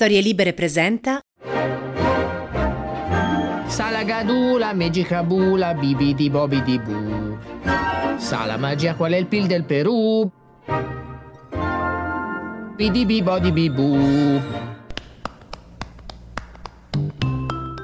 [0.00, 1.20] Storie Libere presenta
[3.66, 7.36] Salagadula, Megicabula, Bibidi Bobidi Bu.
[8.16, 10.26] Sala magia, qual è il pil del Perù?
[12.76, 14.40] Bidibi Bodi Bibu.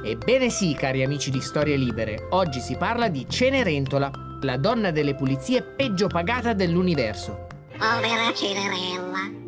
[0.02, 4.10] Ebbene sì, cari amici di Storie Libere, oggi si parla di Cenerentola,
[4.40, 7.46] la donna delle pulizie peggio pagata dell'universo.
[7.76, 9.45] Povera Cenerella.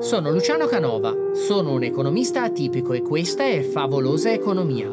[0.00, 4.88] Sono Luciano Canova, sono un economista atipico e questa è Favolosa Economia.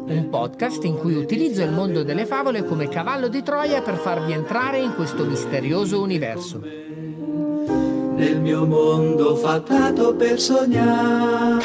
[0.00, 4.32] Un podcast in cui utilizzo il mondo delle favole come cavallo di Troia per farvi
[4.32, 6.60] entrare in questo misterioso universo.
[6.60, 11.64] Nel mio mondo fatato per sognare.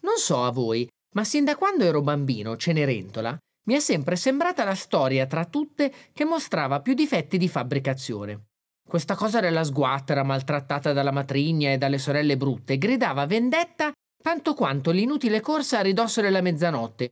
[0.00, 4.64] Non so a voi, ma sin da quando ero bambino, Cenerentola, mi è sempre sembrata
[4.64, 8.46] la storia tra tutte che mostrava più difetti di fabbricazione.
[8.94, 13.90] Questa cosa della sguattera maltrattata dalla matrigna e dalle sorelle brutte gridava vendetta
[14.22, 17.08] tanto quanto l'inutile corsa a ridosso della mezzanotte,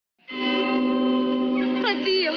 [1.85, 2.31] Addio!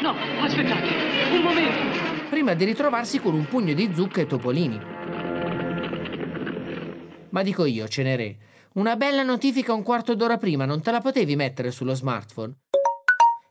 [0.00, 0.86] No, aspettate,
[1.34, 2.28] un momento.
[2.30, 4.80] prima di ritrovarsi con un pugno di zucche e topolini.
[7.30, 8.36] Ma dico io, Cenere,
[8.74, 12.54] una bella notifica un quarto d'ora prima non te la potevi mettere sullo smartphone?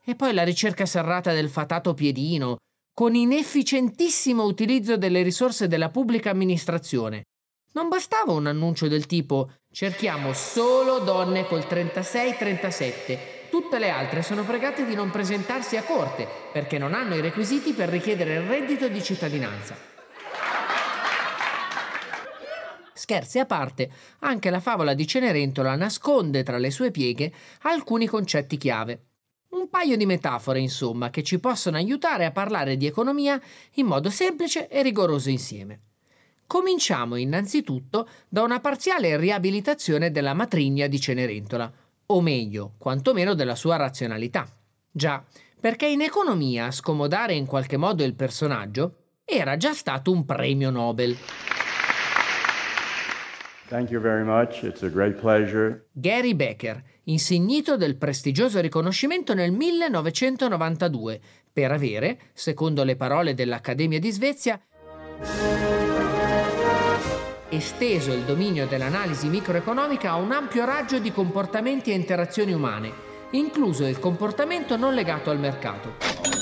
[0.05, 2.55] E poi la ricerca serrata del fatato piedino,
[2.95, 7.23] con inefficientissimo utilizzo delle risorse della pubblica amministrazione.
[7.73, 13.49] Non bastava un annuncio del tipo cerchiamo solo donne col 36-37.
[13.49, 17.73] Tutte le altre sono pregate di non presentarsi a corte perché non hanno i requisiti
[17.73, 19.75] per richiedere il reddito di cittadinanza.
[22.93, 28.55] Scherzi a parte, anche la favola di Cenerentola nasconde tra le sue pieghe alcuni concetti
[28.55, 29.14] chiave.
[29.55, 33.41] Un paio di metafore, insomma, che ci possono aiutare a parlare di economia
[33.75, 35.79] in modo semplice e rigoroso insieme.
[36.45, 41.71] Cominciamo innanzitutto da una parziale riabilitazione della matrigna di Cenerentola,
[42.07, 44.45] o meglio, quantomeno della sua razionalità.
[44.91, 45.23] Già,
[45.57, 51.15] perché in economia scomodare in qualche modo il personaggio era già stato un premio Nobel.
[53.67, 54.63] Thank you very much.
[54.63, 55.87] It's a great pleasure.
[55.91, 61.19] Gary Becker, insignito del prestigioso riconoscimento nel 1992
[61.51, 64.59] per avere, secondo le parole dell'Accademia di Svezia,
[67.49, 72.91] esteso il dominio dell'analisi microeconomica a un ampio raggio di comportamenti e interazioni umane,
[73.31, 76.34] incluso il comportamento non legato al mercato.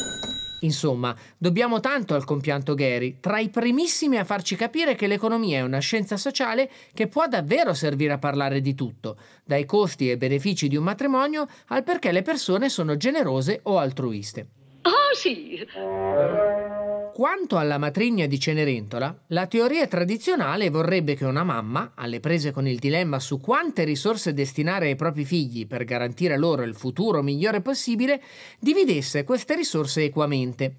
[0.64, 5.62] Insomma, dobbiamo tanto al compianto Gary, tra i primissimi a farci capire che l'economia è
[5.62, 10.68] una scienza sociale che può davvero servire a parlare di tutto, dai costi e benefici
[10.68, 14.63] di un matrimonio al perché le persone sono generose o altruiste.
[14.84, 15.66] Oh sì,
[17.14, 22.68] Quanto alla matrigna di Cenerentola, la teoria tradizionale vorrebbe che una mamma, alle prese con
[22.68, 27.62] il dilemma su quante risorse destinare ai propri figli per garantire loro il futuro migliore
[27.62, 28.20] possibile,
[28.60, 30.78] dividesse queste risorse equamente.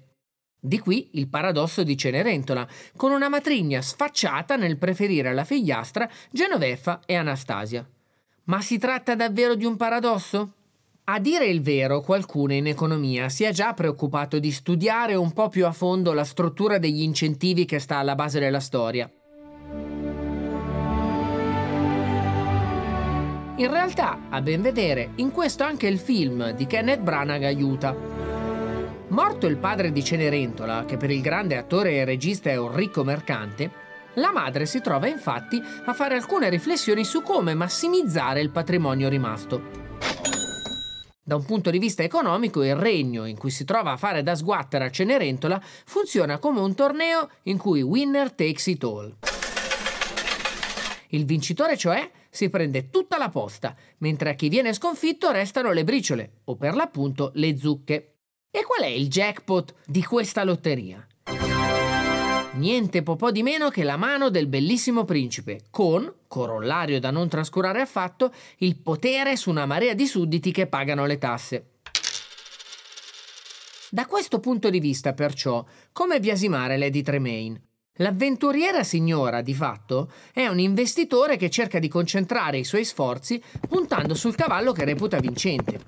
[0.59, 2.67] Di qui il paradosso di Cenerentola,
[2.97, 7.87] con una matrigna sfacciata nel preferire alla figliastra Genoveffa e Anastasia.
[8.43, 10.51] Ma si tratta davvero di un paradosso?
[11.07, 15.49] A dire il vero, qualcuno in economia si è già preoccupato di studiare un po'
[15.49, 19.07] più a fondo la struttura degli incentivi che sta alla base della storia.
[23.57, 27.95] In realtà, a ben vedere, in questo anche il film di Kenneth Branagh aiuta.
[29.09, 33.03] Morto il padre di Cenerentola, che per il grande attore e regista è un ricco
[33.03, 33.69] mercante,
[34.15, 39.84] la madre si trova infatti a fare alcune riflessioni su come massimizzare il patrimonio rimasto.
[41.27, 44.35] Da un punto di vista economico, il regno in cui si trova a fare da
[44.35, 49.11] sguattera a Cenerentola funziona come un torneo in cui winner takes it all.
[51.07, 55.83] Il vincitore, cioè, si prende tutta la posta, mentre a chi viene sconfitto restano le
[55.83, 58.17] briciole, o per l'appunto le zucche.
[58.51, 61.07] E qual è il jackpot di questa lotteria?
[62.55, 67.27] Niente po' po' di meno che la mano del bellissimo principe, con, corollario da non
[67.27, 71.71] trascurare affatto, il potere su una marea di sudditi che pagano le tasse.
[73.89, 77.61] Da questo punto di vista, perciò, come biasimare Lady Tremaine?
[77.95, 84.15] L'avventuriera signora, di fatto, è un investitore che cerca di concentrare i suoi sforzi puntando
[84.15, 85.79] sul cavallo che reputa vincente.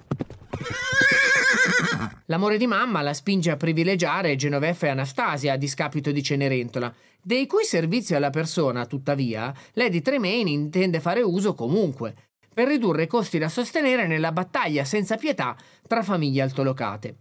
[2.30, 7.48] L'amore di mamma la spinge a privilegiare Genoveffa e Anastasia a discapito di Cenerentola, dei
[7.48, 12.16] cui servizi alla persona, tuttavia, Lady Tremaine intende fare uso comunque,
[12.54, 15.56] per ridurre i costi da sostenere nella battaglia senza pietà
[15.88, 17.18] tra famiglie altolocate.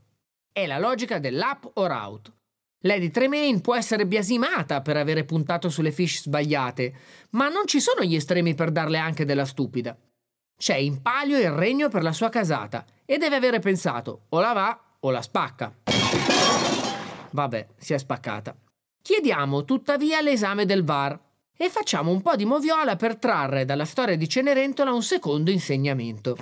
[0.51, 2.33] È la logica dell'up or out.
[2.81, 6.95] Lady Tremaine può essere biasimata per avere puntato sulle fish sbagliate,
[7.31, 9.97] ma non ci sono gli estremi per darle anche della stupida.
[10.59, 14.53] C'è in palio il regno per la sua casata e deve avere pensato o la
[14.53, 15.73] va o la spacca.
[17.31, 18.55] Vabbè, si è spaccata.
[19.03, 21.19] Chiediamo tuttavia l'esame del VAR
[21.57, 26.37] e facciamo un po' di moviola per trarre dalla storia di Cenerentola un secondo insegnamento.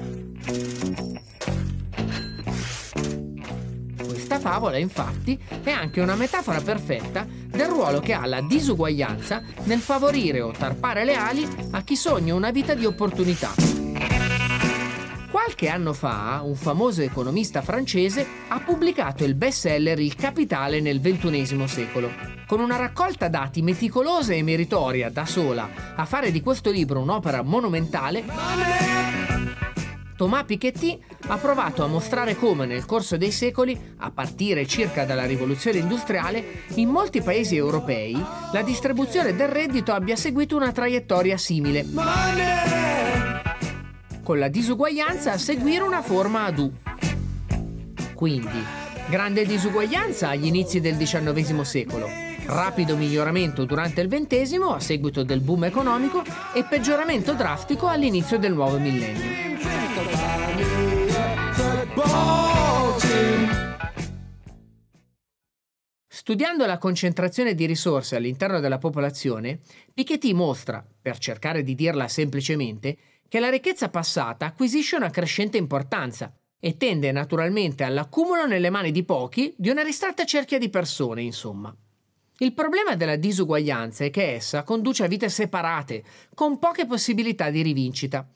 [4.06, 9.80] Questa favola, infatti, è anche una metafora perfetta del ruolo che ha la disuguaglianza nel
[9.80, 13.83] favorire o tarpare le ali a chi sogna una vita di opportunità.
[15.44, 21.68] Qualche anno fa, un famoso economista francese ha pubblicato il bestseller Il Capitale nel XXI
[21.68, 22.10] secolo.
[22.46, 27.42] Con una raccolta dati meticolosa e meritoria da sola a fare di questo libro un'opera
[27.42, 28.24] monumentale,
[30.16, 35.26] Thomas Piketty ha provato a mostrare come nel corso dei secoli, a partire circa dalla
[35.26, 38.14] rivoluzione industriale, in molti paesi europei
[38.50, 43.03] la distribuzione del reddito abbia seguito una traiettoria simile.
[44.24, 46.72] Con la disuguaglianza a seguire una forma ad U.
[48.14, 48.64] Quindi,
[49.10, 52.08] grande disuguaglianza agli inizi del XIX secolo,
[52.46, 56.22] rapido miglioramento durante il XX a seguito del boom economico
[56.54, 59.42] e peggioramento drastico all'inizio del nuovo millennio.
[66.08, 69.58] Studiando la concentrazione di risorse all'interno della popolazione,
[69.92, 72.96] Piketty mostra, per cercare di dirla semplicemente,
[73.28, 79.04] che la ricchezza passata acquisisce una crescente importanza e tende naturalmente all'accumulo nelle mani di
[79.04, 81.74] pochi di una ristretta cerchia di persone, insomma.
[82.38, 86.02] Il problema della disuguaglianza è che essa conduce a vite separate,
[86.34, 88.28] con poche possibilità di rivincita.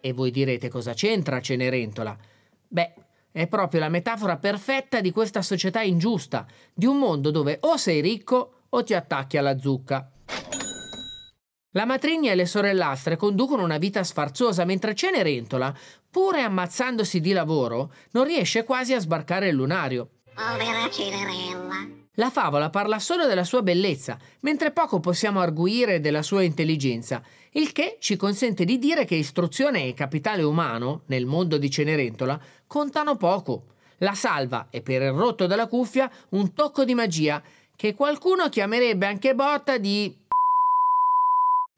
[0.00, 2.16] E voi direte cosa c'entra Cenerentola?
[2.66, 2.94] Beh,
[3.38, 6.44] è proprio la metafora perfetta di questa società ingiusta,
[6.74, 10.10] di un mondo dove o sei ricco o ti attacchi alla zucca.
[11.72, 15.72] La matrigna e le sorellastre conducono una vita sfarzosa, mentre Cenerentola,
[16.10, 20.08] pure ammazzandosi di lavoro, non riesce quasi a sbarcare il lunario.
[20.34, 22.07] Povera Cenerella.
[22.18, 27.22] La favola parla solo della sua bellezza, mentre poco possiamo arguire della sua intelligenza,
[27.52, 32.40] il che ci consente di dire che istruzione e capitale umano, nel mondo di Cenerentola,
[32.66, 33.76] contano poco.
[33.98, 37.40] La salva è per il rotto della cuffia un tocco di magia
[37.76, 40.12] che qualcuno chiamerebbe anche botta di...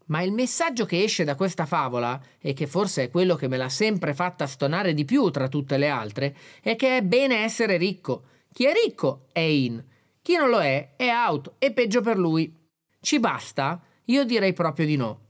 [0.07, 3.59] Ma il messaggio che esce da questa favola, e che forse è quello che me
[3.59, 7.77] l'ha sempre fatta stonare di più tra tutte le altre, è che è bene essere
[7.77, 8.23] ricco.
[8.55, 9.85] Chi è ricco è in.
[10.23, 12.55] Chi non lo è è out e peggio per lui.
[13.01, 13.81] Ci basta?
[14.05, 15.29] Io direi proprio di no.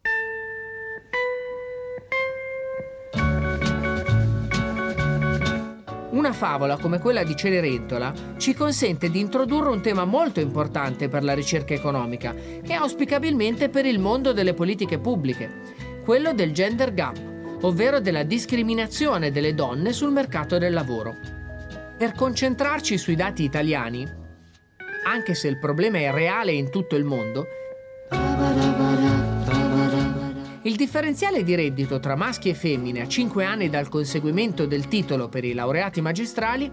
[6.11, 11.23] Una favola come quella di Cenerentola ci consente di introdurre un tema molto importante per
[11.23, 17.17] la ricerca economica e auspicabilmente per il mondo delle politiche pubbliche, quello del gender gap,
[17.61, 21.15] ovvero della discriminazione delle donne sul mercato del lavoro.
[21.97, 24.20] Per concentrarci sui dati italiani,
[25.11, 27.47] anche se il problema è reale in tutto il mondo,
[30.63, 35.29] il differenziale di reddito tra maschi e femmine a 5 anni dal conseguimento del titolo
[35.29, 36.71] per i laureati magistrali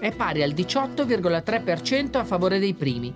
[0.00, 3.14] è pari al 18,3% a favore dei primi.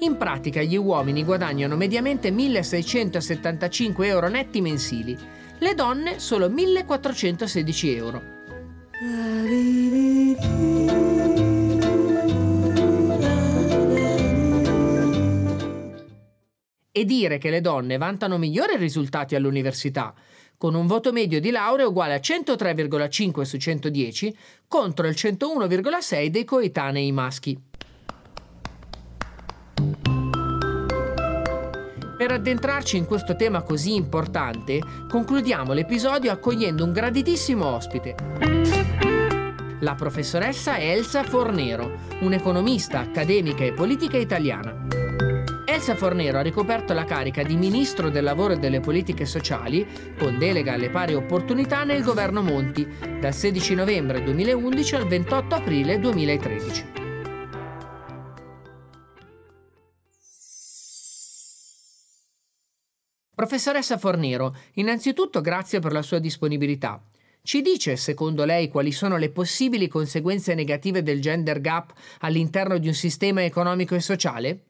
[0.00, 5.18] In pratica gli uomini guadagnano mediamente 1.675 euro netti mensili,
[5.58, 8.22] le donne solo 1.416 euro.
[16.96, 20.14] E dire che le donne vantano migliori risultati all'università,
[20.56, 24.36] con un voto medio di laurea uguale a 103,5 su 110
[24.68, 27.60] contro il 101,6 dei coetanei maschi.
[32.16, 38.14] Per addentrarci in questo tema così importante, concludiamo l'episodio accogliendo un graditissimo ospite.
[39.80, 44.83] La professoressa Elsa Fornero, un'economista accademica e politica italiana.
[45.74, 49.84] Elsa Fornero ha ricoperto la carica di Ministro del Lavoro e delle Politiche Sociali,
[50.16, 52.86] con delega alle pari opportunità nel governo Monti,
[53.18, 56.92] dal 16 novembre 2011 al 28 aprile 2013.
[63.34, 67.02] Professoressa Fornero, innanzitutto grazie per la sua disponibilità.
[67.42, 72.86] Ci dice, secondo lei, quali sono le possibili conseguenze negative del gender gap all'interno di
[72.86, 74.66] un sistema economico e sociale?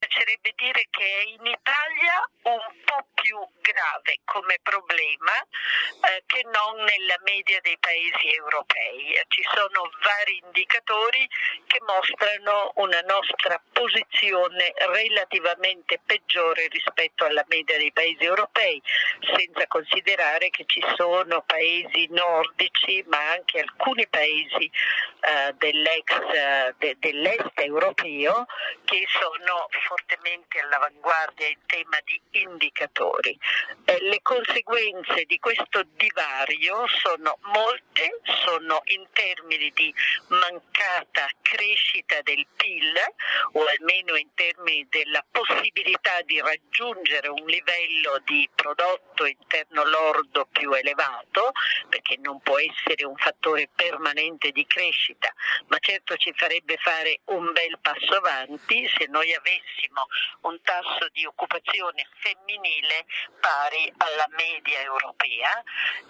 [0.00, 7.16] Piacerebbe dire che in Italia un po' più grave come problema eh, che non nella
[7.24, 9.16] media dei paesi europei.
[9.28, 11.26] Ci sono vari indicatori
[11.66, 18.82] che mostrano una nostra posizione relativamente peggiore rispetto alla media dei paesi europei,
[19.34, 24.70] senza considerare che ci sono paesi nordici ma anche alcuni paesi
[25.20, 28.46] eh, dell'ex, eh, de, dell'est europeo
[28.84, 33.38] che sono fortemente all'avanguardia in tema di indicatori.
[33.84, 39.94] Eh, le conseguenze di questo divario sono molte, sono in termini di
[40.28, 42.94] mancata crescita del PIL
[43.52, 50.72] o almeno in termini della possibilità di raggiungere un livello di prodotto interno lordo più
[50.72, 51.52] elevato,
[51.88, 55.32] perché non può essere un fattore permanente di crescita,
[55.68, 60.06] ma certo ci farebbe fare un bel passo avanti se noi avessimo
[60.42, 60.79] un tasso
[61.12, 63.04] di occupazione femminile
[63.40, 65.62] pari alla media europea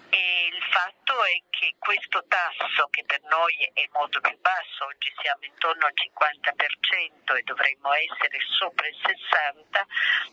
[0.09, 5.11] e il fatto è che questo tasso che per noi è molto più basso, oggi
[5.21, 9.85] siamo intorno al 50% e dovremmo essere sopra il 60%,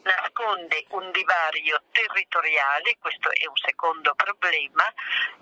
[0.03, 4.85] nasconde un divario territoriale, questo è un secondo problema,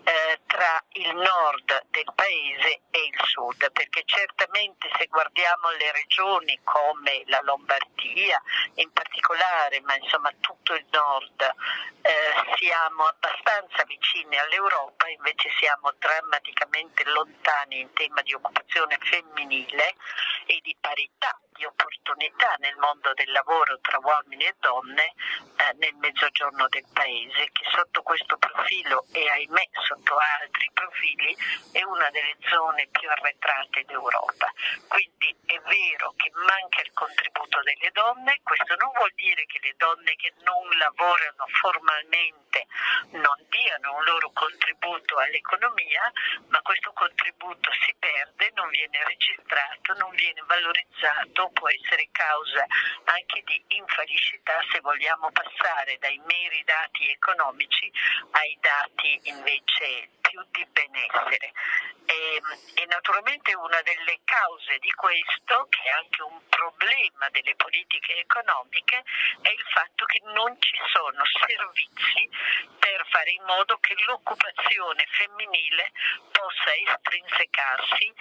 [0.04, 6.60] eh, tra il nord del paese e il sud, perché certamente se guardiamo le regioni
[6.62, 8.40] come la Lombardia
[8.86, 17.04] in particolare, ma insomma tutto il nord, eh, siamo abbastanza vicini all'Europa, invece siamo drammaticamente
[17.10, 19.94] lontani in tema di occupazione femminile
[20.46, 25.14] e di parità di opportunità nel mondo del lavoro tra uomini e donne
[25.56, 31.34] eh, nel mezzogiorno del paese, che sotto questo profilo e ahimè sotto altri profili
[31.72, 34.52] è una delle zone più arretrate d'Europa.
[34.86, 39.74] Quindi è vero che manca il contributo delle donne, questo non vuol dire che le
[39.76, 42.66] donne che non lavorano formalmente
[43.10, 46.10] non diano un loro contributo all'economia,
[46.48, 52.64] ma questo contributo si perde, non viene registrato, non viene valorizzato, può essere causa
[53.04, 57.90] anche di infelicità se vogliamo passare dai meri dati economici
[58.32, 61.52] ai dati invece più di benessere.
[62.06, 62.40] E,
[62.74, 69.02] e, naturalmente una delle cause di questo, che è anche un problema delle politiche economiche,
[69.42, 72.28] è il fatto che non ci sono servizi
[72.78, 75.90] per fare in modo che l'occupazione femminile
[76.30, 78.12] possa estrinsecarsi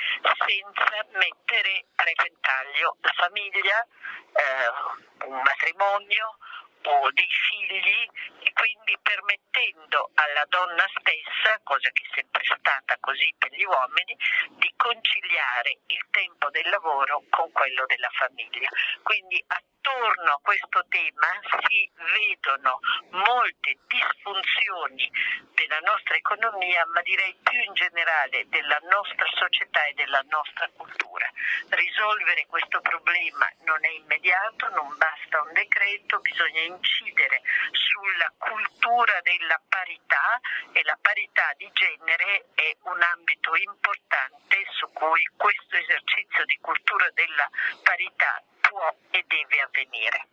[0.45, 3.87] senza mettere a repentaglio la famiglia,
[4.33, 6.37] eh, un matrimonio,
[6.85, 8.07] o dei figli
[8.43, 14.15] e quindi permettendo alla donna stessa, cosa che è sempre stata così per gli uomini,
[14.57, 18.69] di conciliare il tempo del lavoro con quello della famiglia.
[19.01, 21.27] Quindi attorno a questo tema
[21.67, 22.79] si vedono
[23.11, 25.09] molte disfunzioni
[25.53, 31.29] della nostra economia, ma direi più in generale della nostra società e della nostra cultura.
[31.69, 37.41] Risolvere questo problema non è immediato, non basta un decreto, bisogna incidere
[37.71, 40.39] sulla cultura della parità
[40.71, 47.09] e la parità di genere è un ambito importante su cui questo esercizio di cultura
[47.13, 47.49] della
[47.83, 50.27] parità può e deve avvenire.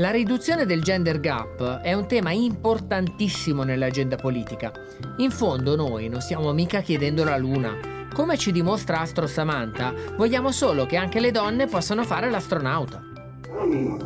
[0.00, 4.72] La riduzione del gender gap è un tema importantissimo nell'agenda politica.
[5.18, 7.89] In fondo noi non stiamo mica chiedendo la luna.
[8.12, 13.02] Come ci dimostra Astro Samantha, vogliamo solo che anche le donne possano fare l'astronauta.
[13.42, 13.98] 3, 2,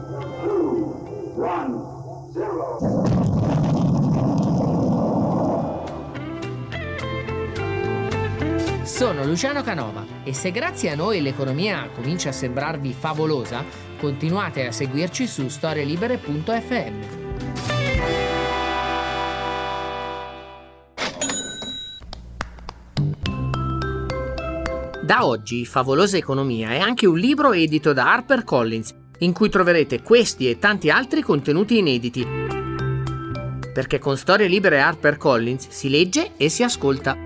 [1.37, 2.82] 1, 0.
[8.84, 13.64] Sono Luciano Canova e se grazie a noi l'economia comincia a sembrarvi favolosa,
[14.04, 17.23] Continuate a seguirci su storielibere.fm.
[25.04, 30.49] Da oggi Favolosa Economia è anche un libro edito da HarperCollins, in cui troverete questi
[30.49, 32.26] e tanti altri contenuti inediti.
[33.75, 37.18] Perché con Storie Libere HarperCollins si legge e si ascolta.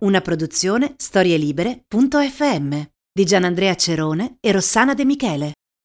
[0.00, 2.80] Una produzione storielibere.fm
[3.12, 5.52] di Gianandrea Cerone e Rossana De Michele.